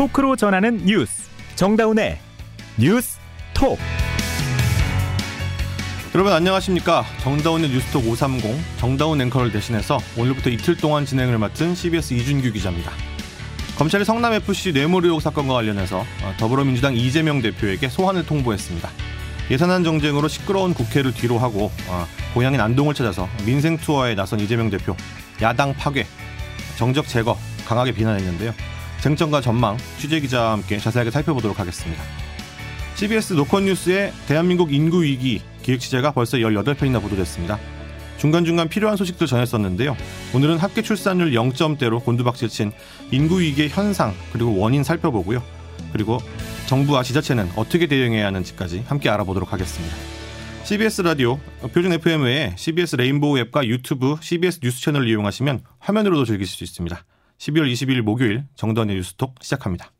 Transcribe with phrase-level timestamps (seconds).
[0.00, 2.18] 토크로 전하는 뉴스 정다운의
[2.78, 3.18] 뉴스
[3.52, 3.78] 톡
[6.14, 12.50] 여러분 안녕하십니까 정다운의 뉴스톡 530 정다운 앵커를 대신해서 오늘부터 이틀 동안 진행을 맡은 CBS 이준규
[12.52, 12.92] 기자입니다.
[13.76, 18.88] 검찰이 성남FC 뇌물 의혹 사건과 관련해서 어, 더불어민주당 이재명 대표에게 소환을 통보했습니다.
[19.50, 24.96] 예산안 정쟁으로 시끄러운 국회를 뒤로 하고 어, 고향인 안동을 찾아서 민생 투어에 나선 이재명 대표
[25.42, 26.06] 야당 파괴,
[26.78, 28.54] 정적 제거 강하게 비난했는데요.
[29.02, 32.02] 쟁점과 전망 취재 기자와 함께 자세하게 살펴보도록 하겠습니다.
[32.96, 37.58] CBS 노컷뉴스의 대한민국 인구 위기 기획 취재가 벌써 18편이나 보도됐습니다.
[38.18, 39.96] 중간중간 필요한 소식들 전했었는데요.
[40.34, 42.72] 오늘은 합계 출산율 0점대로 곤두박질 친
[43.10, 45.42] 인구 위기의 현상 그리고 원인 살펴보고요.
[45.94, 46.18] 그리고
[46.66, 49.96] 정부와 지자체는 어떻게 대응해야 하는지까지 함께 알아보도록 하겠습니다.
[50.64, 51.38] CBS 라디오
[51.72, 57.02] 표준 FM 외에 CBS 레인보우 앱과 유튜브 CBS 뉴스 채널을 이용하시면 화면으로도 즐기실 수 있습니다.
[57.40, 59.92] 12월 22일 목요일 정던의 뉴스톡 시작합니다.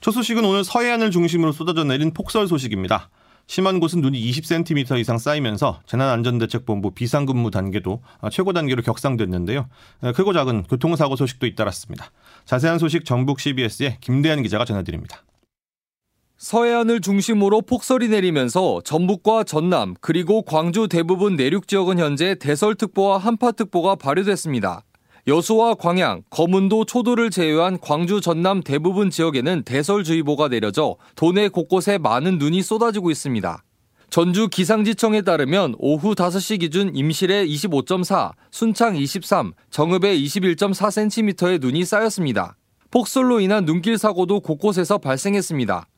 [0.00, 3.10] 첫 소식은 오늘 서해안을 중심으로 쏟아져 내린 폭설 소식입니다.
[3.48, 9.68] 심한 곳은 눈이 20cm 이상 쌓이면서 재난안전대책본부 비상근무 단계도 최고 단계로 격상됐는데요.
[10.14, 12.10] 크고 작은 교통사고 소식도 잇따랐습니다.
[12.44, 15.22] 자세한 소식 정북 CBS의 김대한 기자가 전해드립니다.
[16.38, 24.82] 서해안을 중심으로 폭설이 내리면서 전북과 전남 그리고 광주 대부분 내륙 지역은 현재 대설특보와 한파특보가 발효됐습니다.
[25.26, 32.62] 여수와 광양, 거문도, 초도를 제외한 광주 전남 대부분 지역에는 대설주의보가 내려져 도내 곳곳에 많은 눈이
[32.62, 33.62] 쏟아지고 있습니다.
[34.10, 42.56] 전주 기상지청에 따르면 오후 5시 기준 임실에 25.4, 순창 23, 정읍에 21.4cm의 눈이 쌓였습니다.
[42.90, 45.88] 폭설로 인한 눈길 사고도 곳곳에서 발생했습니다.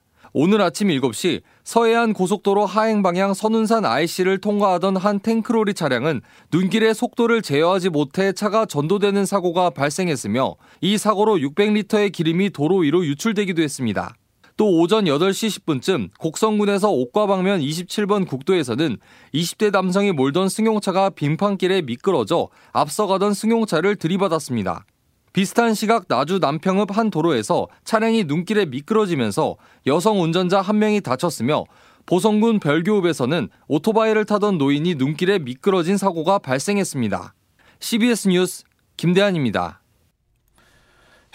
[0.41, 6.21] 오늘 아침 7시 서해안 고속도로 하행 방향 선운산 IC를 통과하던 한 탱크로리 차량은
[6.53, 13.63] 눈길의 속도를 제어하지 못해 차가 전도되는 사고가 발생했으며 이 사고로 600리터의 기름이 도로 위로 유출되기도
[13.63, 14.15] 했습니다.
[14.57, 18.97] 또 오전 8시 10분쯤 곡성군에서 옥과 방면 27번 국도에서는
[19.35, 24.85] 20대 남성이 몰던 승용차가 빙판길에 미끄러져 앞서가던 승용차를 들이받았습니다.
[25.33, 29.57] 비슷한 시각 나주 남평읍 한 도로에서 차량이 눈길에 미끄러지면서
[29.87, 31.65] 여성 운전자 한 명이 다쳤으며
[32.07, 37.35] 보성군 별교읍에서는 오토바이를 타던 노인이 눈길에 미끄러진 사고가 발생했습니다.
[37.81, 38.65] CBS 뉴스
[38.97, 39.83] 김대한입니다.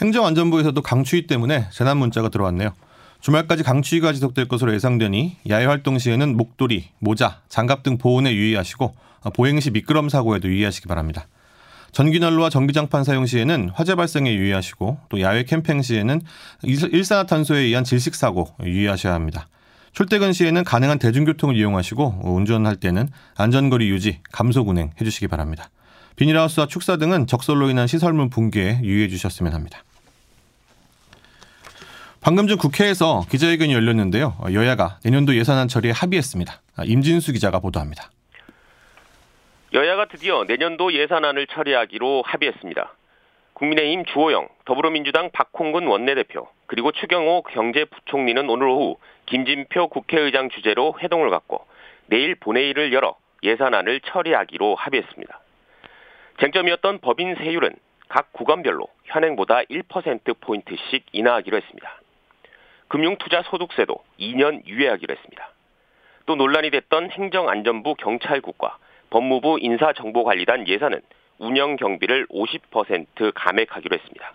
[0.01, 2.73] 행정안전부에서도 강추위 때문에 재난 문자가 들어왔네요.
[3.21, 8.93] 주말까지 강추위가 지속될 것으로 예상되니 야외 활동 시에는 목도리, 모자, 장갑 등 보온에 유의하시고
[9.33, 11.27] 보행 시 미끄럼 사고에도 유의하시기 바랍니다.
[11.93, 16.21] 전기난로와 전기장판 사용 시에는 화재 발생에 유의하시고 또 야외 캠핑 시에는
[16.63, 19.47] 일산화탄소에 의한 질식사고 유의하셔야 합니다.
[19.93, 25.69] 출퇴근 시에는 가능한 대중교통을 이용하시고 운전할 때는 안전거리 유지, 감속 운행 해주시기 바랍니다.
[26.15, 29.83] 비닐하우스와 축사 등은 적설로 인한 시설물 붕괴에 유의해 주셨으면 합니다.
[32.21, 34.35] 방금 전 국회에서 기자회견이 열렸는데요.
[34.51, 36.61] 여야가 내년도 예산안 처리에 합의했습니다.
[36.85, 38.09] 임진수 기자가 보도합니다.
[39.73, 42.93] 여야가 드디어 내년도 예산안을 처리하기로 합의했습니다.
[43.53, 51.65] 국민의힘 주호영, 더불어민주당 박홍근 원내대표, 그리고 추경호 경제부총리는 오늘 오후 김진표 국회의장 주재로 회동을 갖고
[52.05, 55.39] 내일 본회의를 열어 예산안을 처리하기로 합의했습니다.
[56.39, 57.73] 쟁점이었던 법인 세율은
[58.09, 61.99] 각 구간별로 현행보다 1%포인트씩 인하하기로 했습니다.
[62.89, 65.49] 금융투자소득세도 2년 유예하기로 했습니다.
[66.27, 68.77] 또 논란이 됐던 행정안전부 경찰국과
[69.13, 70.99] 법무부 인사정보관리단 예산은
[71.37, 74.33] 운영 경비를 50% 감액하기로 했습니다.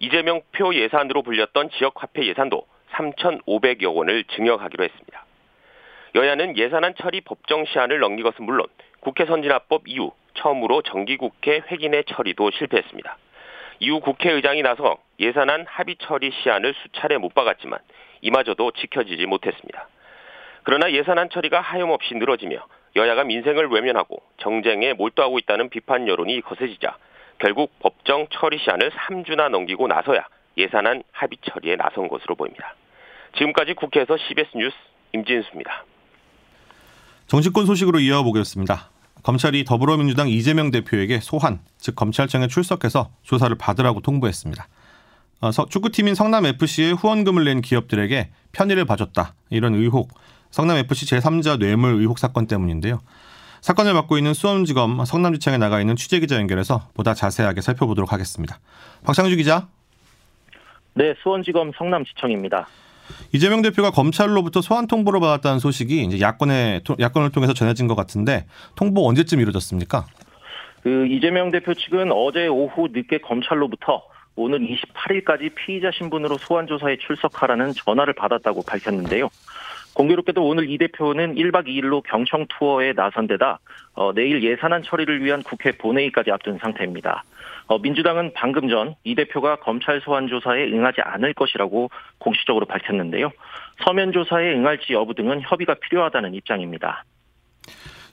[0.00, 5.24] 이재명 표 예산으로 불렸던 지역화폐 예산도 3,500여 원을 증여하기로 했습니다.
[6.16, 8.66] 여야는 예산안 처리 법정 시한을 넘긴 것은 물론
[8.98, 13.16] 국회 선진화법 이후 처음으로 정기국회 회기내 처리도 실패했습니다.
[13.78, 17.78] 이후 국회의장이 나서 예산안 합의 처리 시한을 수차례 못 박았지만
[18.22, 19.86] 이마저도 지켜지지 못했습니다.
[20.64, 22.66] 그러나 예산안 처리가 하염없이 늘어지며
[22.98, 26.96] 여야가 민생을 외면하고 정쟁에 몰두하고 있다는 비판 여론이 거세지자
[27.38, 30.26] 결국 법정 처리 시한을 3주나 넘기고 나서야
[30.56, 32.74] 예산안 합의 처리에 나선 것으로 보입니다.
[33.36, 34.76] 지금까지 국회에서 CBS 뉴스
[35.14, 35.84] 임진수입니다.
[37.28, 38.90] 정치권 소식으로 이어보겠습니다.
[39.22, 44.66] 검찰이 더불어민주당 이재명 대표에게 소환, 즉 검찰청에 출석해서 조사를 받으라고 통보했습니다.
[45.40, 49.34] 어, 축구팀인 성남FC에 후원금을 낸 기업들에게 편의를 봐줬다.
[49.50, 50.08] 이런 의혹,
[50.50, 53.00] 성남FC 제3자 뇌물 의혹 사건 때문인데요.
[53.60, 58.58] 사건을 맡고 있는 수원지검 성남지청에 나가 있는 취재기자 연결해서 보다 자세하게 살펴보도록 하겠습니다.
[59.04, 59.66] 박상주 기자.
[60.94, 62.68] 네, 수원지검 성남지청입니다.
[63.32, 69.08] 이재명 대표가 검찰로부터 소환 통보를 받았다는 소식이 이제 야권에 야권을 통해서 전해진 것 같은데 통보
[69.08, 70.06] 언제쯤 이루어졌습니까?
[70.82, 74.02] 그 이재명 대표 측은 어제 오후 늦게 검찰로부터
[74.36, 79.28] 오는 28일까지 피의자 신분으로 소환 조사에 출석하라는 전화를 받았다고 밝혔는데요.
[79.98, 83.58] 공교롭게도 오늘 이 대표는 1박 2일로 경청 투어에 나선 데다
[83.94, 87.24] 어, 내일 예산안 처리를 위한 국회 본회의까지 앞둔 상태입니다.
[87.66, 93.32] 어, 민주당은 방금 전 이 대표가 검찰 소환 조사에 응하지 않을 것이라고 공식적으로 밝혔는데요.
[93.84, 97.04] 서면 조사에 응할지 여부 등은 협의가 필요하다는 입장입니다.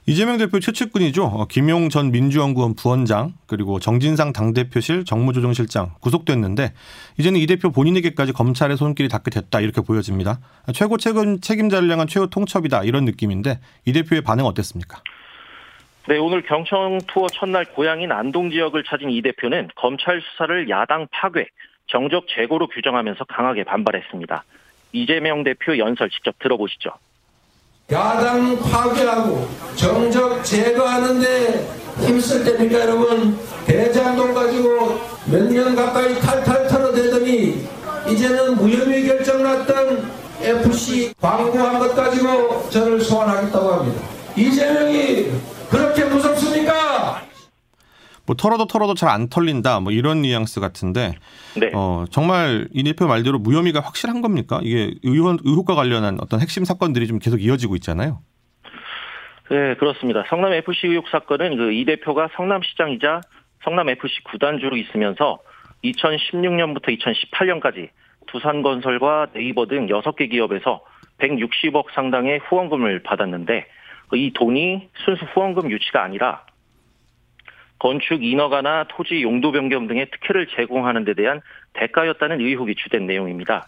[0.08, 1.24] 이재명 대표 최측근이죠.
[1.24, 6.72] 어, 김용 전 민주연구원 부원장 그리고 정진상 당대표실 정무조정실장 구속됐는데
[7.18, 10.38] 이제는 이 대표 본인에게까지 검찰의 손길이 닿게 됐다 이렇게 보여집니다.
[10.72, 15.02] 최고 책임 책임자를 향한 최후 통첩이다 이런 느낌인데 이 대표의 반응 어땠습니까?
[16.06, 21.48] 네, 오늘 경청 투어 첫날 고향인 안동 지역을 찾은 이 대표는 검찰 수사를 야당 파괴,
[21.88, 24.44] 정적 재고로 규정하면서 강하게 반발했습니다.
[24.92, 26.90] 이재명 대표 연설 직접 들어보시죠.
[27.92, 29.46] 야당 파괴하고
[29.76, 31.68] 정적 제거하는데
[32.00, 37.66] 힘쓸 때니까 여러분 대장동 가지고 몇 년 가까이 탈탈 털어대더니
[38.08, 40.10] 이제는 무혐의 결정 났던
[40.40, 44.00] FC 광고한 것 가지고 저를 소환하겠다고 합니다.
[44.36, 45.30] 이재명이
[45.70, 47.22] 그렇게 무섭습니까?
[48.26, 51.14] 뭐 털어도 털어도 잘 안 털린다 뭐 이런 뉘앙스 같은데
[51.58, 51.70] 네.
[51.74, 54.60] 어, 정말 이 대표 말대로 무혐의가 확실한 겁니까?
[54.62, 58.20] 이게 의원 의혹과 관련한 어떤 핵심 사건들이 좀 계속 이어지고 있잖아요.
[59.48, 60.24] 네, 그렇습니다.
[60.28, 63.20] 성남 FC 의혹 사건은 그 이 대표가 성남시장이자
[63.62, 65.38] 성남 FC 구단주로 있으면서
[65.84, 67.90] 2016년부터 2018년까지
[68.26, 70.82] 두산건설과 네이버 등 6개 기업에서
[71.18, 73.66] 160억 상당의 후원금을 받았는데
[74.14, 76.44] 이 돈이 순수 후원금 유치가 아니라
[77.78, 81.40] 건축 인허가나 토지 용도 변경 등의 특혜를 제공하는 데 대한
[81.74, 83.66] 대가였다는 의혹이 주된 내용입니다.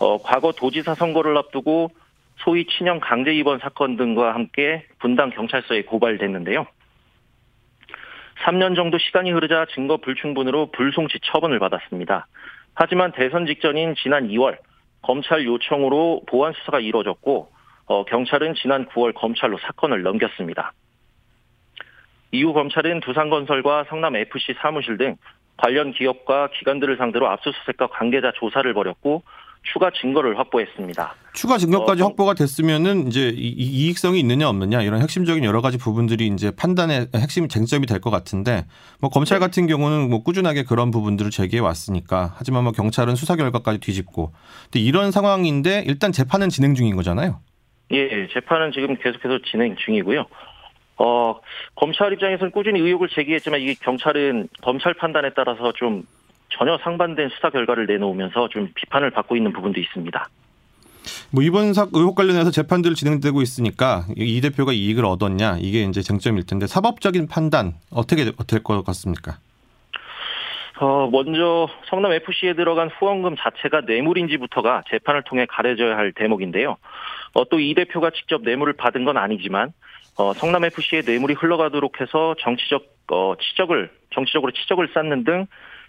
[0.00, 1.90] 어, 과거 도지사 선거를 앞두고
[2.38, 6.66] 소위 친형 강제 입원 사건 등과 함께 분당 경찰서에 고발됐는데요.
[8.44, 12.26] 3년 정도 시간이 흐르자 증거 불충분으로 불송치 처분을 받았습니다.
[12.74, 14.58] 하지만 대선 직전인 지난 2월
[15.00, 17.48] 검찰 요청으로 보안 수사가 이루어졌고
[17.86, 20.72] 어, 경찰은 지난 9월 검찰로 사건을 넘겼습니다.
[22.32, 25.16] 이후 검찰은 두산건설과 성남FC 사무실 등
[25.56, 29.22] 관련 기업과 기관들을 상대로 압수수색과 관계자 조사를 벌였고
[29.72, 31.14] 추가 증거를 확보했습니다.
[31.34, 36.28] 추가 증거까지 어, 확보가 됐으면은 이제 이, 이익성이 있느냐 없느냐 이런 핵심적인 여러 가지 부분들이
[36.28, 38.66] 이제 판단의 핵심 쟁점이 될 것 같은데
[39.00, 39.46] 뭐 검찰 네.
[39.46, 44.32] 같은 경우는 뭐 꾸준하게 그런 부분들을 제기해 왔으니까 하지만 뭐 경찰은 수사 결과까지 뒤집고
[44.64, 47.40] 근데 이런 상황인데 일단 재판은 진행 중인 거잖아요.
[47.90, 50.26] 예, 재판은 지금 계속해서 진행 중이고요.
[50.98, 51.38] 어,
[51.74, 56.04] 검찰 입장에서는 꾸준히 의혹을 제기했지만 이게 경찰은 검찰 판단에 따라서 좀
[56.48, 60.28] 전혀 상반된 수사 결과를 내놓으면서 좀 비판을 받고 있는 부분도 있습니다.
[61.30, 66.46] 뭐 이번 사 의혹 관련해서 재판들 진행되고 있으니까 이 대표가 이익을 얻었냐 이게 이제 쟁점일
[66.46, 69.38] 텐데 사법적인 판단 어떻게 될 것 같습니까?
[70.78, 76.76] 어, 먼저 성남 FC에 들어간 후원금 자체가 뇌물인지부터가 재판을 통해 가려져야 할 대목인데요.
[77.34, 79.72] 어, 또 이 대표가 직접 뇌물을 받은 건 아니지만
[80.16, 85.46] 어, 성남 FC에 뇌물이 흘러가도록 해서 정치적 어, 치적을 정치적으로 치적을 쌓는 등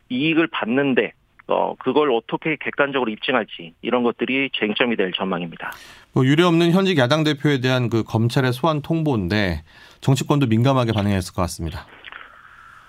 [0.10, 1.14] 이익을 받는데
[1.48, 5.72] 어, 그걸 어떻게 객관적으로 입증할지 이런 것들이 쟁점이 될 전망입니다.
[6.14, 9.64] 뭐 유례 없는 현직 야당 대표에 대한 그 검찰의 소환 통보인데
[10.02, 11.86] 정치권도 민감하게 반응했을 것 같습니다.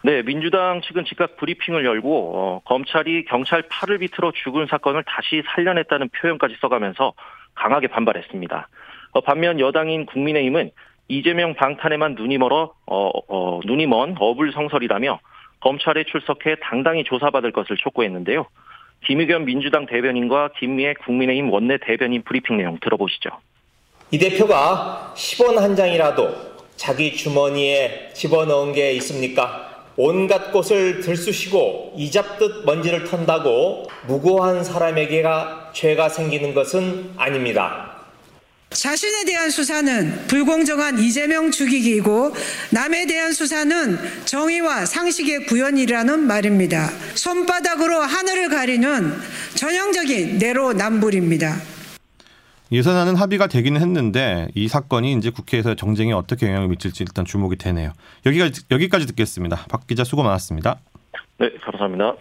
[0.03, 6.09] 네, 민주당 측은 즉각 브리핑을 열고 어, 검찰이 경찰 팔을 비틀어 죽은 사건을 다시 살려냈다는
[6.09, 7.15] 표현까지 써가면서
[7.55, 8.69] 강하게 반발했습니다.
[9.13, 10.71] 어, 반면 여당인 국민의힘은
[11.09, 15.21] 이재명 방탄에만 눈이 멀어 어, 어, 눈이 먼 어불성설이라며
[15.61, 18.47] 검찰에 출석해 당당히 조사받을 것을 촉구했는데요.
[19.07, 23.31] 김의겸 민주당 대변인과 김미애 국민의힘 원내 대변인 브리핑 내용 들어보시죠.
[24.11, 26.35] 이 대표가 10원 한 장이라도
[26.77, 29.69] 자기 주머니에 집어넣은 게 있습니까?
[29.97, 37.88] 온갖 곳을 들쑤시고 이잡듯 먼지를 턴다고 무고한 사람에게가 죄가 생기는 것은 아닙니다.
[38.71, 42.35] 자신에 대한 수사는 불공정한 이재명 죽이기이고
[42.71, 46.89] 남에 대한 수사는 정의와 상식의 구현이라는 말입니다.
[47.15, 49.13] 손바닥으로 하늘을 가리는
[49.55, 51.57] 전형적인 내로남불입니다.
[52.71, 57.93] 예산안은 합의가 되기는 했는데 이 사건이 이제 국회에서 정쟁에 어떻게 영향을 미칠지 일단 주목이 되네요.
[58.27, 59.65] 여기까지 여기까지 듣겠습니다.
[59.71, 60.79] 박 기자 수고 많았습니다.
[61.39, 62.17] 네, 감사합니다.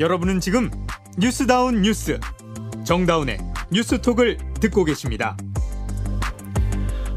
[0.00, 0.70] 여러분은 지금
[1.18, 2.18] 뉴스다운 뉴스
[2.84, 3.36] 정다운의
[3.70, 5.36] 뉴스톡을 듣고 계십니다.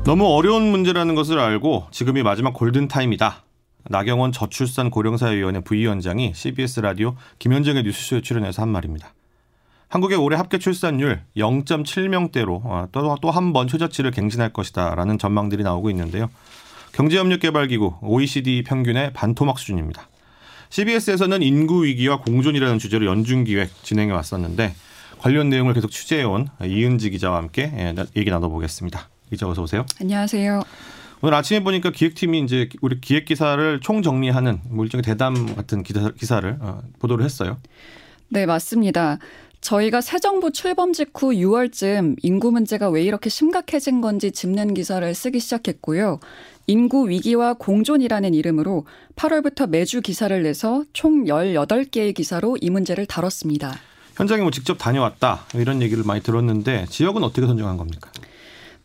[0.04, 3.46] 너무 어려운 문제라는 것을 알고 지금이 마지막 골든 타임이다.
[3.86, 9.14] 나경원 저출산 고령사회위원회 부위원장이 CBS 라디오 김현정의 뉴스쇼에 출연해서 한 말입니다.
[9.88, 12.90] 한국의 올해 합계 출산율 0.7명대로 어,
[13.22, 16.30] 또한 번 최저치를 갱신할 것이다라는 전망들이 나오고 있는데요.
[16.92, 20.10] 경제협력개발기구 OECD 평균의 반토막 수준입니다.
[20.74, 24.74] CBS에서는 인구 위기와 공존이라는 주제로 연중 기획 진행해 왔었는데
[25.20, 29.08] 관련 내용을 계속 취재해 온 이은지 기자와 함께 예, 얘기 나눠보겠습니다.
[29.30, 29.86] 기자 어서 오세요.
[30.02, 30.64] 안녕하세요.
[31.22, 36.10] 오늘 아침에 보니까 기획팀이 이제 우리 기획 기사를 총 정리하는 뭐 일종의 대담 같은 기사,
[36.10, 37.60] 기사를 어, 보도를 했어요.
[38.30, 39.20] 네, 맞습니다.
[39.64, 45.40] 저희가 새 정부 출범 직후 6월쯤 인구 문제가 왜 이렇게 심각해진 건지 짚는 기사를 쓰기
[45.40, 46.20] 시작했고요.
[46.68, 53.74] 인구 위기와 공존이라는 이름으로 8월부터 매주 기사를 내서 총 18개의 기사로 이 문제를 다뤘습니다.
[54.16, 58.12] 현장에 뭐 직접 다녀왔다 이런 얘기를 많이 들었는데 지역은 어떻게 선정한 겁니까?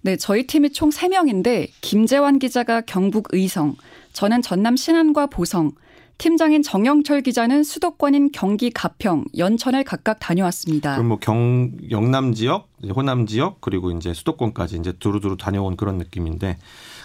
[0.01, 3.77] 네, 저희 팀이 총 3명인데 김재환 기자가 경북 의성,
[4.13, 5.73] 저는 전남 신안과 보성,
[6.19, 10.95] 팀장인 정영철 기자는 수도권인 경기 가평, 연천을 각각 다녀왔습니다.
[10.95, 16.57] 그럼 뭐 경 영남 지역, 호남 지역 그리고 이제 수도권까지 이제 두루두루 다녀온 그런 느낌인데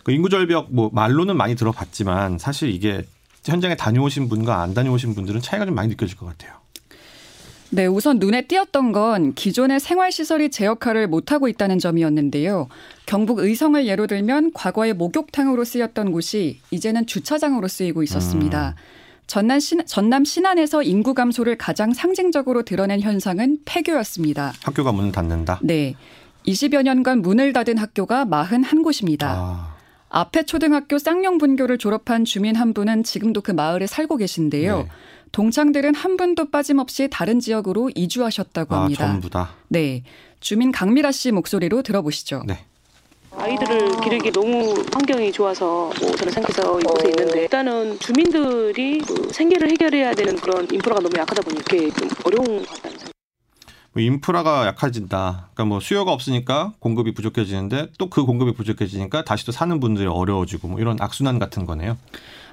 [0.04, 3.06] 그 인구 절벽 뭐 말로는 많이 들어봤지만 사실 이게
[3.46, 6.64] 현장에 다녀오신 분과 안 다녀오신 분들은 차이가 좀 많이 느껴질 것 같아요.
[7.70, 12.68] 네, 우선 눈에 띄었던 건 기존의 생활시설이 제 역할을 못하고 있다는 점이었는데요.
[13.08, 18.76] 경북 의성을 예로 들면 과거에 목욕탕으로 쓰였던 곳이 이제는 주차장으로 쓰이고 있었습니다.
[18.78, 19.04] 음.
[19.26, 24.54] 전남, 신, 전남 신안에서 인구 감소를 가장 상징적으로 드러낸 현상은 폐교였습니다.
[24.64, 25.60] 학교가 문을 닫는다?
[25.64, 25.96] 네.
[26.46, 29.24] 20여 년간 문을 닫은 학교가 41곳입니다.
[29.24, 29.73] 아.
[30.14, 34.78] 앞에 초등학교 쌍용분교를 졸업한 주민 한 분은 지금도 그 마을에 살고 계신데요.
[34.78, 34.88] 네.
[35.32, 39.06] 동창들은 한 분도 빠짐없이 다른 지역으로 이주하셨다고 아, 합니다.
[39.06, 39.56] 아, 전부 다.
[39.70, 40.04] 네.
[40.40, 42.44] 주민 강미라 씨 목소리로 들어보시죠.
[42.46, 42.60] 네.
[43.36, 50.14] 아이들을 기르기 너무 환경이 좋아서 뭐 저는 생각해서 이곳에 있는데 일단은 주민들이 그 생계를 해결해야
[50.14, 53.13] 되는 그런 인프라가 너무 약하다 보니까 좀 어려운 것 같다는 생각.
[53.94, 55.50] 뭐 인프라가 약해진다.
[55.54, 60.68] 그러니까 뭐 수요가 없으니까 공급이 부족해지는데 또 그 공급이 부족해지니까 다시 또 사는 분들이 어려워지고
[60.68, 61.98] 뭐 이런 악순환 같은 거네요.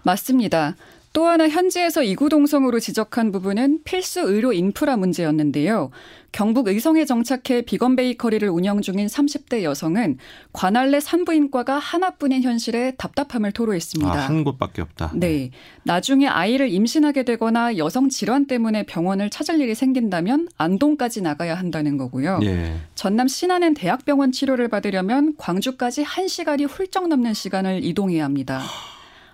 [0.03, 0.77] 맞습니다.
[1.13, 5.91] 또 하나 현지에서 이구동성으로 지적한 부분은 필수 의료 인프라 문제였는데요.
[6.31, 10.19] 경북 의성에 정착해 비건 베이커리를 운영 중인 30대 여성은
[10.53, 14.13] 관할내 산부인과가 하나뿐인 현실에 답답함을 토로했습니다.
[14.13, 15.11] 아, 한 곳밖에 없다.
[15.17, 15.51] 네.
[15.83, 22.39] 나중에 아이를 임신하게 되거나 여성 질환 때문에 병원을 찾을 일이 생긴다면 안동까지 나가야 한다는 거고요.
[22.45, 22.77] 예.
[22.95, 28.63] 전남 신안은 대학병원 치료를 받으려면 광주까지 1시간이 훌쩍 넘는 시간을 이동해야 합니다.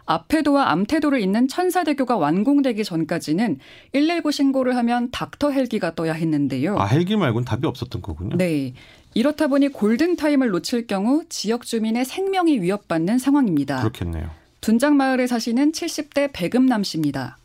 [0.06, 3.58] 앞태도와 암태도를 잇는 천사대교가 완공되기 전까지는
[3.92, 6.78] 119 신고를 하면 닥터 헬기가 떠야 했는데요.
[6.78, 8.36] 아, 헬기 말고는 답이 없었던 거군요.
[8.36, 8.72] 네.
[9.14, 13.78] 이렇다 보니 골든타임을 놓칠 경우 지역 주민의 생명이 위협받는 상황입니다.
[13.80, 14.30] 그렇겠네요.
[14.60, 17.38] 둔장 마을에 사시는 70대 백음남 씨입니다.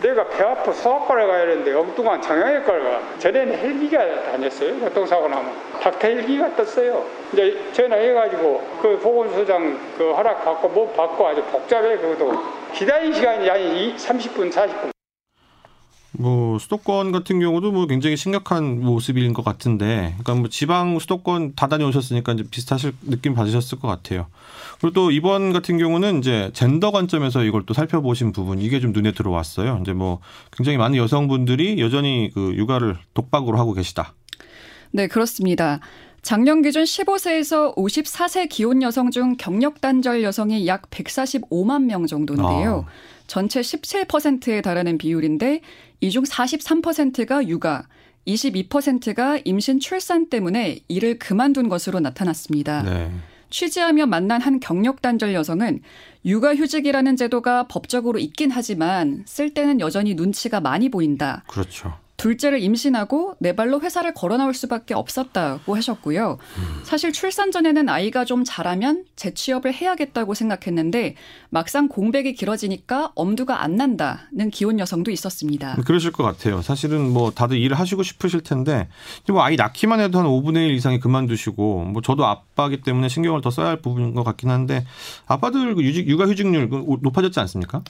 [0.00, 3.00] 내가 배 아파 소아과를 가야 되는데 엉뚱한 정형외과를 가.
[3.18, 4.78] 전에는 헬기가 다녔어요.
[4.80, 5.52] 교통사고 나면.
[5.80, 7.04] 닥터 헬기가 떴어요.
[7.32, 12.40] 이제 전화해가지고 그 보건소장 그 허락 받고 뭐 받고 아주 복잡해 그것도.
[12.72, 13.58] 기다린 시간이 한
[13.96, 14.99] 30분 40분.
[16.20, 21.66] 뭐 수도권 같은 경우도 뭐 굉장히 심각한 모습인 것 같은데, 그러니까 뭐 지방 수도권 다
[21.66, 24.26] 다녀오셨으니까 이제 비슷하실 느낌 받으셨을 것 같아요.
[24.80, 29.12] 그리고 또 이번 같은 경우는 이제 젠더 관점에서 이걸 또 살펴보신 부분 이게 좀 눈에
[29.12, 29.78] 들어왔어요.
[29.80, 30.20] 이제 뭐
[30.52, 34.12] 굉장히 많은 여성분들이 여전히 그 육아를 독박으로 하고 계시다.
[34.90, 35.80] 네, 그렇습니다.
[36.22, 42.84] 작년 기준 15세에서 54세 기혼 여성 중 경력 단절 여성이 약 145만 명 정도인데요.
[42.86, 42.90] 아.
[43.30, 45.60] 전체 17%에 달하는 비율인데
[46.00, 47.86] 이 중 43%가 육아,
[48.26, 52.82] 22%가 임신 출산 때문에 일을 그만둔 것으로 나타났습니다.
[52.82, 53.10] 네.
[53.50, 55.82] 취재하며 만난 한 경력 단절 여성은
[56.24, 61.44] 육아휴직이라는 제도가 법적으로 있긴 하지만 쓸 때는 여전히 눈치가 많이 보인다.
[61.46, 61.99] 그렇죠.
[62.20, 66.36] 둘째를 임신하고 내 발로 회사를 걸어 나올 수밖에 없었다고 하셨고요.
[66.58, 66.80] 음.
[66.84, 71.16] 사실 출산 전에는 아이가 좀 자라면 재취업을 해야겠다고 생각했는데
[71.48, 75.76] 막상 공백이 길어지니까 엄두가 안 난다는 기혼 여성도 있었습니다.
[75.86, 76.60] 그러실 것 같아요.
[76.60, 78.88] 사실은 뭐 다들 일을 하시고 싶으실 텐데
[79.26, 83.50] 뭐 아이 낳기만 해도 한 5분의 1 이상이 그만두시고 뭐 저도 아빠기 때문에 신경을 더
[83.50, 84.84] 써야 할 부분인 것 같긴 한데
[85.26, 86.68] 아빠들 그 육아휴직률
[87.00, 87.82] 높아졌지 않습니까?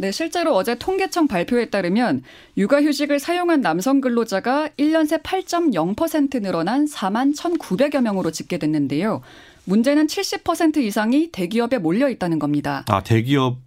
[0.00, 2.22] 네, 실제로 어제 통계청 발표에 따르면
[2.56, 9.22] 육아휴직을 사용한 남성 근로자가 1년 새 8.0% 늘어난 4만 1,900여 명으로 집계됐는데요.
[9.64, 12.84] 문제는 70% 이상이 대기업에 몰려 있다는 겁니다.
[12.88, 13.58] 아, 대기업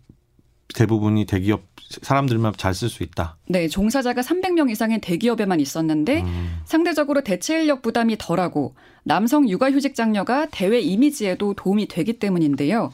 [0.74, 1.64] 대부분이 대기업
[2.02, 3.36] 사람들만 잘 쓸 수 있다.
[3.50, 6.62] 네, 종사자가 300명 이상의 대기업에만 있었는데 음.
[6.64, 8.74] 상대적으로 대체 인력 부담이 덜하고
[9.04, 12.92] 남성 육아휴직 장려가 대외 이미지에도 도움이 되기 때문인데요.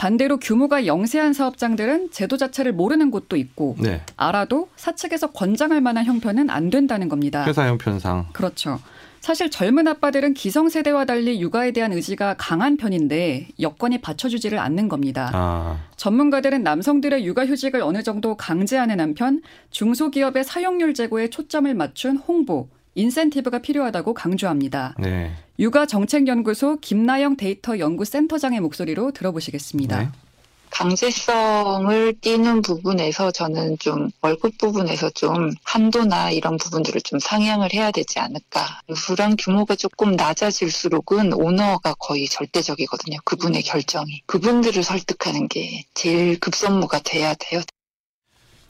[0.00, 4.00] 반대로 규모가 영세한 사업장들은 제도 자체를 모르는 곳도 있고 네.
[4.16, 7.44] 알아도 사측에서 권장할 만한 형편은 안 된다는 겁니다.
[7.44, 8.26] 회사 형편상.
[8.32, 8.80] 그렇죠.
[9.20, 15.30] 사실 젊은 아빠들은 기성세대와 달리 육아에 대한 의지가 강한 편인데 여건이 받쳐주지를 않는 겁니다.
[15.34, 15.78] 아.
[15.96, 24.14] 전문가들은 남성들의 육아휴직을 어느 정도 강제하는 한편 중소기업의 사용률 제고에 초점을 맞춘 홍보, 인센티브가 필요하다고
[24.14, 24.94] 강조합니다.
[24.98, 25.32] 네.
[25.60, 29.98] 육아 정책연구소 김나영 데이터 연구센터장의 목소리로 들어보시겠습니다.
[29.98, 30.08] 네.
[30.70, 38.20] 강제성을 띠는 부분에서 저는 좀 월급 부분에서 좀 한도나 이런 부분들을 좀 상향을 해야 되지
[38.20, 38.80] 않을까.
[38.94, 43.18] 불안 규모가 조금 낮아질수록은 오너가 거의 절대적이거든요.
[43.24, 44.22] 그분의 결정이.
[44.26, 47.60] 그분들을 설득하는 게 제일 급선무가 돼야 돼요.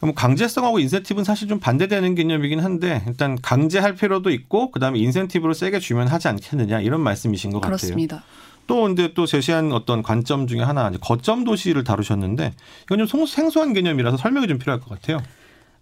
[0.00, 5.78] 그럼 강제성하고 인센티브는 사실 좀 반대되는 개념이긴 한데 일단 강제할 필요도 있고 그다음에 인센티브를 세게
[5.78, 8.16] 주면 하지 않겠느냐 이런 말씀이신 것 그렇습니다.
[8.16, 8.40] 같아요.
[8.66, 12.54] 또 근데 또 제시한 어떤 관점 중에 하나 거점 도시를 다루셨는데
[12.84, 15.20] 이건 좀 생소한 개념이라서 설명이 좀 필요할 것 같아요.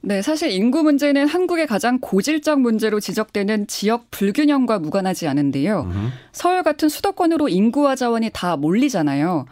[0.00, 5.82] 네, 사실 인구 문제는 한국의 가장 고질적 문제로 지적되는 지역 불균형과 무관하지 않은데요.
[5.92, 6.12] 음.
[6.32, 9.46] 서울 같은 수도권으로 인구와 자원이 다 몰리잖아요.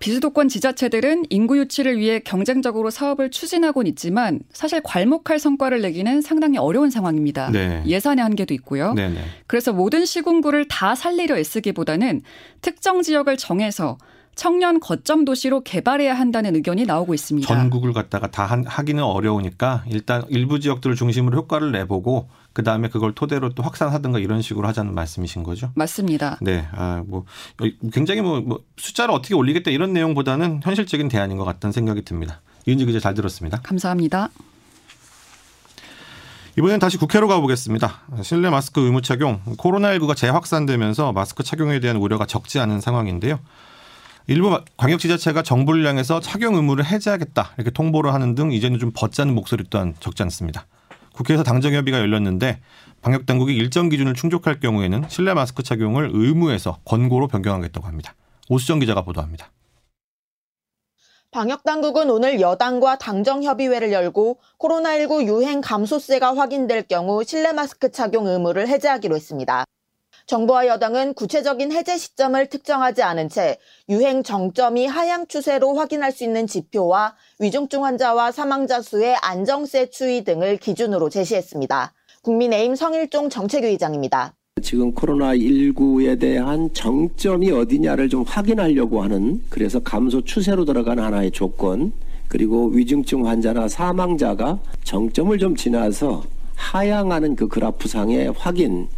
[0.00, 6.90] 비수도권 지자체들은 인구 유치를 위해 경쟁적으로 사업을 추진하곤 있지만 사실 괄목할 성과를 내기는 상당히 어려운
[6.90, 7.50] 상황입니다.
[7.50, 7.82] 네.
[7.86, 8.94] 예산의 한계도 있고요.
[8.94, 9.14] 네네.
[9.14, 9.24] 네.
[9.46, 12.22] 그래서 모든 시군구를 다 살리려 애쓰기보다는
[12.62, 13.98] 특정 지역을 정해서
[14.34, 17.46] 청년 거점 도시로 개발해야 한다는 의견이 나오고 있습니다.
[17.46, 23.50] 전국을 갖다가 다 하기는 어려우니까 일단 일부 지역들을 중심으로 효과를 내보고 그 다음에 그걸 토대로
[23.50, 25.70] 또 확산하든가 이런 식으로 하자는 말씀이신 거죠?
[25.74, 26.38] 맞습니다.
[26.40, 27.24] 네, 아, 뭐
[27.92, 32.40] 굉장히 뭐, 뭐 숫자를 어떻게 올리겠다 이런 내용보다는 현실적인 대안인 것 같다는 생각이 듭니다.
[32.66, 33.60] 이은지 기자 잘 들었습니다.
[33.62, 34.30] 감사합니다.
[36.58, 38.00] 이번엔 다시 국회로 가보겠습니다.
[38.22, 43.38] 실내 마스크 의무 착용, 코로나19가 재확산되면서 마스크 착용에 대한 우려가 적지 않은 상황인데요.
[44.26, 49.64] 일부 광역지자체가 정부를 향해서 착용 의무를 해제하겠다 이렇게 통보를 하는 등 이제는 좀 벗자는 목소리
[49.70, 50.66] 또한 적지 않습니다.
[51.14, 52.60] 국회에서 당정협의가 열렸는데
[53.02, 58.14] 방역 당국이 일정 기준을 충족할 경우에는 실내 마스크 착용을 의무에서 권고로 변경하겠다고 합니다.
[58.48, 59.50] 오수정 기자가 보도합니다.
[61.30, 68.26] 방역 당국은 오늘 여당과 당정 협의회를 열고 코로나19 유행 감소세가 확인될 경우 실내 마스크 착용
[68.26, 69.64] 의무를 해제하기로 했습니다.
[70.26, 76.46] 정부와 여당은 구체적인 해제 시점을 특정하지 않은 채 유행 정점이 하향 추세로 확인할 수 있는
[76.46, 81.92] 지표와 위중증 환자와 사망자 수의 안정세 추이 등을 기준으로 제시했습니다.
[82.22, 84.34] 국민의힘 성일종 정책위의장입니다.
[84.62, 91.92] 지금 코로나19에 대한 정점이 어디냐를 좀 확인하려고 하는 그래서 감소 추세로 들어간 하나의 조건
[92.28, 96.22] 그리고 위중증 환자나 사망자가 정점을 좀 지나서
[96.54, 98.88] 하향하는 그 그래프상의 확인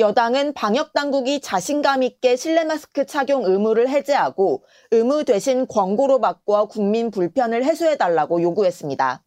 [0.00, 7.12] 여당은 방역 당국이 자신감 있게 실내 마스크 착용 의무를 해제하고 의무 대신 권고로 바꿔 국민
[7.12, 9.22] 불편을 해소해 달라고 요구했습니다.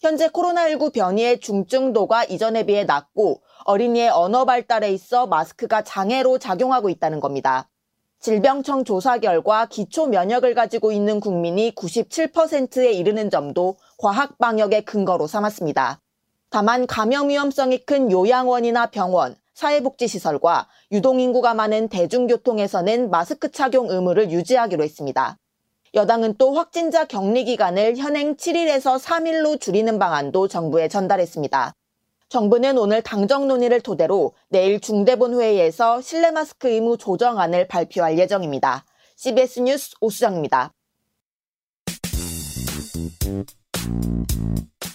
[0.00, 7.20] 현재 코로나19 변이의 중증도가 이전에 비해 낮고 어린이의 언어 발달에 있어 마스크가 장애로 작용하고 있다는
[7.20, 7.68] 겁니다.
[8.18, 16.00] 질병청 조사 결과 기초 면역을 가지고 있는 국민이 97%에 이르는 점도 과학 방역의 근거로 삼았습니다.
[16.50, 25.36] 다만 감염 위험성이 큰 요양원이나 병원, 사회복지시설과 유동인구가 많은 대중교통에서는 마스크 착용 의무를 유지하기로 했습니다.
[25.94, 31.74] 여당은 또 확진자 격리 기간을 현행 7일에서 3일로 줄이는 방안도 정부에 전달했습니다.
[32.28, 38.84] 정부는 오늘 당정 논의를 토대로 내일 중대본 회의에서 실내 마스크 의무 조정안을 발표할 예정입니다.
[39.16, 40.72] CBS 뉴스 오수정입니다.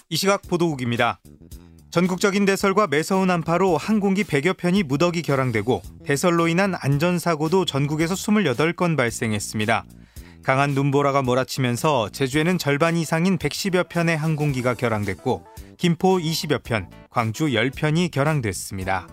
[0.08, 1.20] 이 시각 보도국입니다.
[1.94, 9.84] 전국적인 대설과 매서운 한파로 항공기 100여 편이 무더기 결항되고 대설로 인한 안전사고도 전국에서 28건 발생했습니다.
[10.42, 15.44] 강한 눈보라가 몰아치면서 제주에는 절반 이상인 110여 편의 항공기가 결항됐고
[15.78, 19.06] 김포 20여 편, 광주 10편이 결항됐습니다.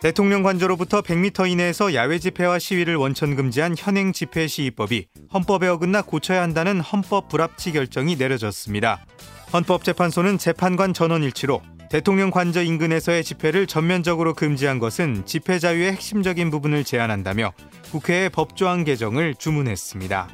[0.00, 6.42] 대통령 관저로부터 100m 이내에서 야외 집회와 시위를 원천 금지한 현행 집회 시위법이 헌법에 어긋나 고쳐야
[6.42, 9.04] 한다는 헌법 불합치 결정이 내려졌습니다.
[9.52, 11.60] 헌법재판소는 재판관 전원 일치로
[11.90, 17.52] 대통령 관저 인근에서의 집회를 전면적으로 금지한 것은 집회 자유의 핵심적인 부분을 제한한다며
[17.90, 20.28] 국회에 법조항 개정을 주문했습니다.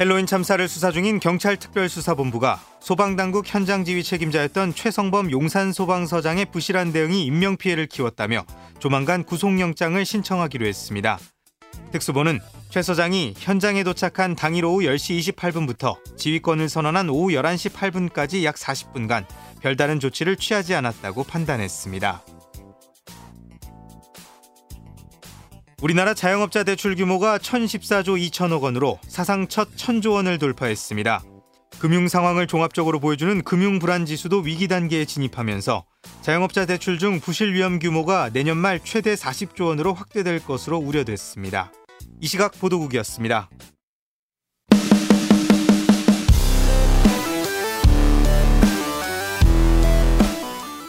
[0.00, 7.24] 헬로윈 참사를 수사 중인 경찰 특별수사본부가 소방당국 현장 지휘 책임자였던 최성범 용산 소방서장의 부실한 대응이
[7.26, 8.44] 인명피해를 키웠다며
[8.78, 11.18] 조만간 구속영장을 신청하기로 했습니다.
[11.92, 18.56] 특수본은 최 서장이 현장에 도착한 당일 오후 10시 28분부터 지휘권을 선언한 오후 11시 8분까지 약
[18.56, 19.26] 40분간
[19.60, 22.24] 별다른 조치를 취하지 않았다고 판단했습니다.
[25.82, 31.22] 우리나라 자영업자 대출 규모가 1014조 2천억 원으로 사상 첫 천조 원을 돌파했습니다.
[31.80, 35.84] 금융 상황을 종합적으로 보여주는 금융 불안 지수도 위기 단계에 진입하면서
[36.22, 41.72] 자영업자 대출 중 부실 위험 규모가 내년 말 최대 40조 원으로 확대될 것으로 우려됐습니다.
[42.20, 43.50] 이 시각 보도국이었습니다.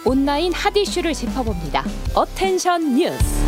[0.06, 1.84] 온라인 핫 이슈를 짚어봅니다.
[2.14, 3.44] attention 뉴스.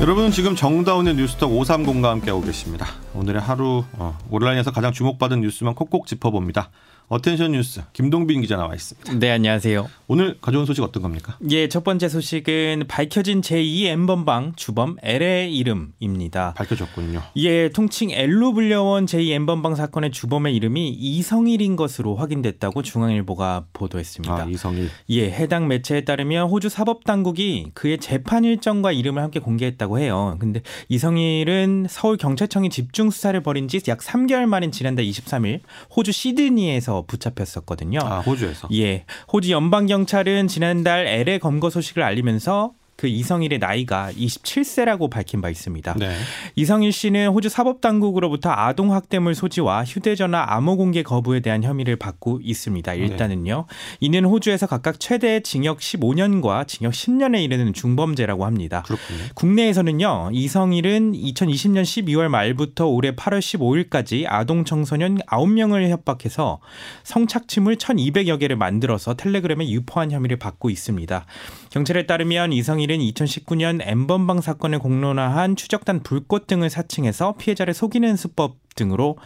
[0.00, 2.88] 여러분은 지금 정다운의 뉴스톡 530과 함께하고 계십니다.
[3.14, 6.70] 오늘의 하루 어, 온라인에서 가장 주목받은 뉴스만 콕콕 짚어봅니다.
[7.08, 9.12] attention 뉴스 김동빈 기자 나와 있습니다.
[9.18, 9.88] 네, 안녕하세요.
[10.08, 11.36] 오늘 가져온 소식 어떤 겁니까?
[11.50, 16.54] 예, 첫 번째 소식은 밝혀진 제2 n번방 주범 L의 이름입니다.
[16.54, 17.22] 밝혀졌군요.
[17.36, 24.34] 예, 통칭 L로 불려온 제2 n번방 사건의 주범의 이름이 이성일인 것으로 확인됐다고 중앙일보가 보도했습니다.
[24.34, 24.88] 아, 이성일.
[25.10, 30.36] 예, 해당 매체에 따르면 호주 사법 당국이 그의 재판 일정과 이름을 함께 공개했다고 해요.
[30.40, 35.60] 근데 이성일은 서울 경찰청이 집중 수사를 벌인 지 약 3개월 만인 지난달 23일
[35.94, 38.00] 호주 시드니에서 붙잡혔었거든요.
[38.02, 38.68] 아, 호주에서.
[38.72, 39.04] 예.
[39.32, 45.94] 호주 연방 경찰은 지난달 L의 검거 소식을 알리면서 그 이성일의 나이가 27세라고 밝힌 바 있습니다.
[45.94, 46.16] 네.
[46.54, 52.94] 이성일 씨는 호주 사법당국으로부터 아동 학대물 소지와 휴대전화 암호 공개 거부에 대한 혐의를 받고 있습니다.
[52.94, 53.66] 일단은요.
[54.00, 58.82] 이는 호주에서 각각 최대 징역 15년과 징역 10년에 이르는 중범죄라고 합니다.
[58.86, 59.18] 그렇군요.
[59.34, 60.30] 국내에서는요.
[60.32, 66.60] 이성일은 2020년 12월 말부터 올해 8월 15일까지 아동 청소년 9명을 협박해서
[67.02, 71.26] 성착취물 1,200여 개를 만들어서 텔레그램에 유포한 혐의를 받고 있습니다.
[71.70, 78.56] 경찰에 따르면 이성일 은 2019년 엠번방 사건을 공론화한 추적단 불꽃 등을 사칭해서 피해자를 속이는 수법
[78.74, 79.16] 등으로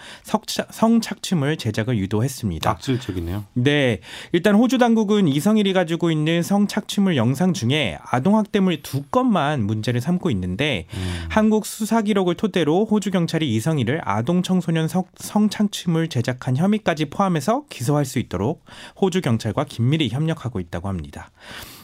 [0.71, 2.71] 성착취물 제작을 유도했습니다.
[2.71, 3.45] 악질적이네요.
[3.55, 4.01] 네.
[4.33, 10.87] 일단 호주 당국은 이성일이 가지고 있는 성착취물 영상 중에 아동학대물 두 건만 문제를 삼고 있는데
[10.95, 11.27] 음.
[11.29, 18.05] 한국 수사 기록을 토대로 호주 경찰이 이성일을 아동 청소년 성, 성착취물 제작한 혐의까지 포함해서 기소할
[18.05, 18.65] 수 있도록
[19.01, 21.31] 호주 경찰과 긴밀히 협력하고 있다고 합니다.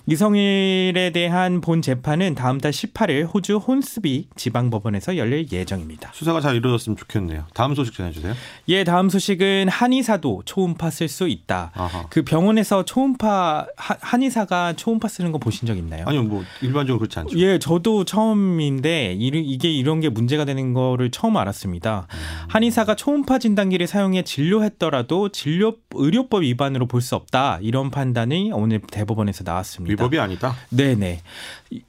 [0.06, 6.10] 이성일에 대한 본 재판은 다음 달 18일 호주 혼스비 지방법원에서 열릴 예정입니다.
[6.12, 7.46] 수사가 잘 이루어졌으면 좋겠네요.
[7.54, 8.34] 다음 소식 전해주세요.
[8.68, 11.70] 예, 다음 소식은 한의사도 초음파 쓸 수 있다.
[11.74, 12.06] 아하.
[12.10, 16.04] 그 병원에서 초음파 한의사가 초음파 쓰는 거 보신 적 있나요?
[16.06, 17.38] 아니요, 뭐 일반적으로 그렇지 않죠.
[17.38, 22.06] 예, 저도 처음인데 이게 이런 게 문제가 되는 거를 처음 알았습니다.
[22.10, 22.18] 음.
[22.48, 29.44] 한의사가 초음파 진단기를 사용해 진료했더라도 진료 의료법 위반으로 볼 수 없다 이런 판단이 오늘 대법원에서
[29.44, 29.93] 나왔습니다.
[29.94, 30.54] 위법이 아니다.
[30.70, 31.20] 네네.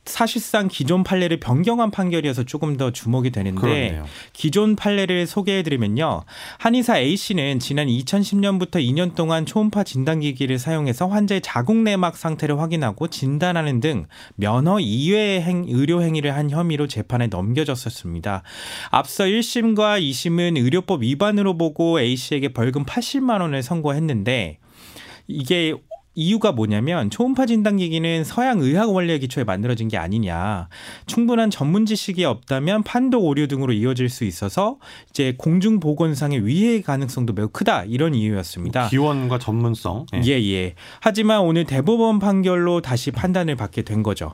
[0.06, 4.06] 사실상 기존 판례를 변경한 판결이어서 조금 더 주목이 되는데 그렇네요.
[4.34, 6.24] 기존 판례를 소개해드리면요.
[6.58, 13.08] 한의사 A 씨는 지난 2010년부터 2년 동안 초음파 진단기기를 사용해서 환자의 자궁 내막 상태를 확인하고
[13.08, 18.44] 진단하는 등 면허 이외의 행, 의료 행위를 한 혐의로 재판에 넘겨졌었습니다.
[18.90, 24.60] 앞서 1심과 2심은 의료법 위반으로 보고 A 씨에게 벌금 80만 원을 선고했는데
[25.28, 25.74] 이게
[26.16, 30.70] 이유가 뭐냐면 초음파 진단 기기는 서양 의학 원리의 기초에 만들어진 게 아니냐.
[31.06, 34.78] 충분한 전문 지식이 없다면 판독 오류 등으로 이어질 수 있어서
[35.10, 38.88] 이제 공중 보건상의 위해 가능성도 매우 크다 이런 이유였습니다.
[38.88, 40.06] 기원과 전문성.
[40.16, 40.22] 예.
[40.26, 40.76] 예, 예.
[41.02, 44.34] 하지만 오늘 대법원 판결로 다시 판단을 받게 된 거죠.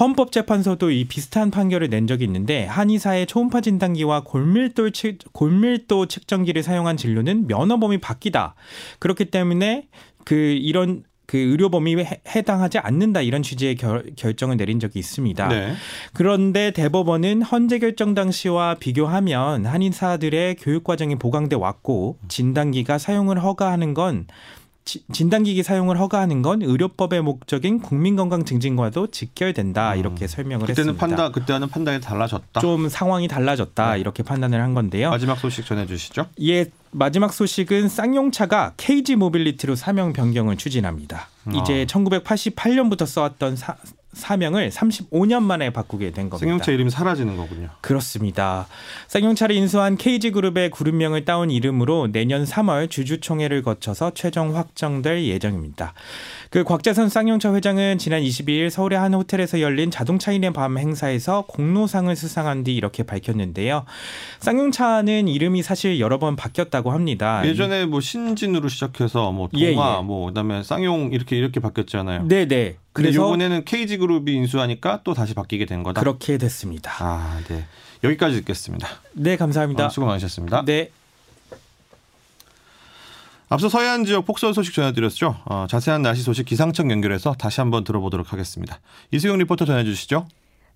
[0.00, 4.90] 헌법재판소도 이 비슷한 판결을 낸 적이 있는데 한의사의 초음파 진단기와 골밀도
[5.32, 8.54] 골밀도 측정기를 사용한 진료는 면허 범위 바뀌다.
[8.98, 9.88] 그렇기 때문에
[10.24, 15.48] 그 이런 그 의료 범위에 해당하지 않는다 이런 취지의 결, 결정을 내린 적이 있습니다.
[15.48, 15.74] 네.
[16.14, 24.26] 그런데 대법원은 헌재 결정 당시와 비교하면 한의사들의 교육 과정이 보강돼 왔고 진단기가 사용을 허가하는 건
[25.12, 31.06] 진단기기 사용을 허가하는 건 의료법의 목적인 국민건강 증진과도 직결된다 이렇게 설명을 그때는 했습니다.
[31.06, 32.60] 판단 그때와는 판단이 달라졌다.
[32.60, 34.00] 좀 상황이 달라졌다 네.
[34.00, 35.10] 이렇게 판단을 한 건데요.
[35.10, 36.26] 마지막 소식 전해주시죠.
[36.42, 41.28] 예, 마지막 소식은 쌍용차가 KG 모빌리티로 사명 변경을 추진합니다.
[41.62, 41.86] 이제 어.
[41.86, 43.76] 1988년부터 써왔던 사,
[44.18, 46.38] 사명을 35년 만에 바꾸게 된 겁니다.
[46.38, 47.68] 쌍용차 이름이 사라지는 거군요.
[47.80, 48.66] 그렇습니다.
[49.06, 55.94] 쌍용차를 인수한 KG그룹의 그룹명을 따온 이름으로 내년 3월 주주총회를 거쳐서 최종 확정될 예정입니다.
[56.50, 62.64] 그 곽재선 쌍용차 회장은 지난 22일 서울의 한 호텔에서 열린 자동차인의 밤 행사에서 공로상을 수상한
[62.64, 63.84] 뒤 이렇게 밝혔는데요.
[64.40, 67.46] 쌍용차는 이름이 사실 여러 번 바뀌었다고 합니다.
[67.46, 69.74] 예전에 뭐 신진으로 시작해서 뭐 동아, 예, 예.
[69.74, 72.24] 뭐 그다음에 쌍용 이렇게 이렇게 바뀌었잖아요.
[72.26, 72.76] 네, 네.
[73.02, 76.00] 그래서 이번에는 KG 그룹이 인수하니까 또 다시 바뀌게 된 거다.
[76.00, 76.92] 그렇게 됐습니다.
[76.98, 77.64] 아, 네.
[78.04, 78.88] 여기까지 듣겠습니다.
[79.12, 79.86] 네, 감사합니다.
[79.86, 80.64] 어, 수고 많으셨습니다.
[80.64, 80.90] 네.
[83.50, 85.40] 앞서 서해안 지역 폭설 소식 전해드렸죠.
[85.46, 88.78] 어, 자세한 날씨 소식 기상청 연결해서 다시 한번 들어보도록 하겠습니다.
[89.10, 90.26] 이수영 리포터 전해주시죠.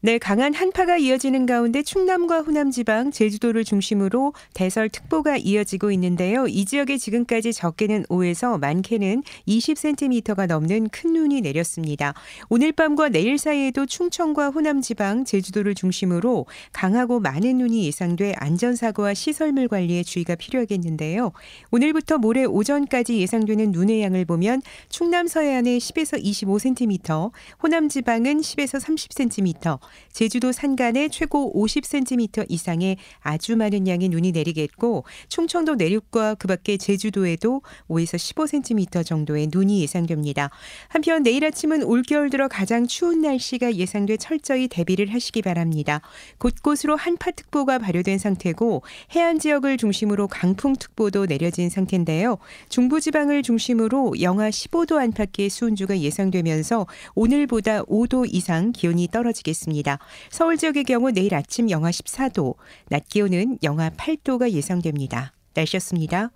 [0.04, 6.48] 네, 강한 한파가 이어지는 가운데 충남과 호남 지방, 제주도를 중심으로 대설 특보가 이어지고 있는데요.
[6.48, 12.14] 이 지역에 지금까지 적게는 5에서 많게는 20cm가 넘는 큰 눈이 내렸습니다.
[12.48, 19.68] 오늘 밤과 내일 사이에도 충청과 호남 지방, 제주도를 중심으로 강하고 많은 눈이 예상돼 안전사고와 시설물
[19.68, 21.30] 관리에 주의가 필요하겠는데요.
[21.70, 27.30] 오늘부터 모레 오전까지 예상되는 눈의 양을 보면 충남 서해안에 10에서 25cm,
[27.62, 29.78] 호남 지방은 10에서 30cm,
[30.12, 37.62] 제주도 산간에 최고 50cm 이상의 아주 많은 양의 눈이 내리겠고 충청도 내륙과 그 밖에 제주도에도
[37.88, 40.50] 5에서 15cm 정도의 눈이 예상됩니다.
[40.88, 46.00] 한편 내일 아침은 올겨울 들어 가장 추운 날씨가 예상돼 철저히 대비를 하시기 바랍니다.
[46.38, 48.82] 곳곳으로 한파특보가 발효된 상태고
[49.14, 52.38] 해안 지역을 중심으로 강풍특보도 내려진 상태인데요.
[52.68, 59.81] 중부지방을 중심으로 영하 15도 안팎의 수온주가 예상되면서 오늘보다 5도 이상 기온이 떨어지겠습니다.
[60.30, 62.54] 서울 지역의 경우 내일 아침 영하 14도,
[62.88, 65.32] 낮 기온은 영하 8도가 예상됩니다.
[65.54, 66.30] 날씨였습니다.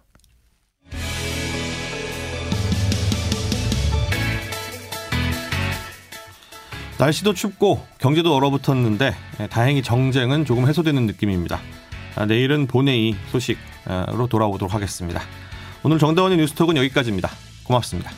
[6.98, 11.61] 날씨도 춥고 경제도 얼어붙었는데 예, 다행히 정쟁은 조금 해소되는 느낌입니다.
[12.16, 15.20] 아, 내일은 본회의 소식으로 돌아오도록 하겠습니다.
[15.82, 17.30] 오늘 정다원의 뉴스톡은 여기까지입니다.
[17.64, 18.11] 고맙습니다.